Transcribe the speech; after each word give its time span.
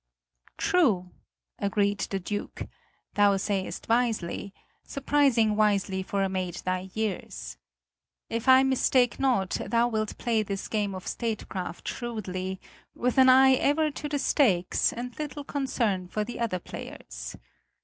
"True," 0.57 1.11
agreed 1.59 1.99
the 1.99 2.19
Duke. 2.19 2.63
"Thou 3.13 3.37
sayest 3.37 3.87
wisely, 3.87 4.51
surprising 4.83 5.55
wisely 5.55 6.01
for 6.01 6.23
a 6.23 6.27
maid 6.27 6.55
thy 6.65 6.89
years. 6.95 7.59
If 8.27 8.47
I 8.49 8.63
mistake 8.63 9.19
not 9.19 9.59
thou 9.63 9.87
wilt 9.89 10.17
play 10.17 10.41
this 10.41 10.67
game 10.67 10.95
of 10.95 11.05
statecraft 11.05 11.87
shrewdly, 11.87 12.59
with 12.95 13.19
an 13.19 13.29
eye 13.29 13.53
ever 13.53 13.91
to 13.91 14.09
the 14.09 14.17
stakes 14.17 14.91
and 14.91 15.15
little 15.19 15.43
concern 15.43 16.07
for 16.07 16.23
the 16.23 16.39
other 16.39 16.57
players. 16.57 17.35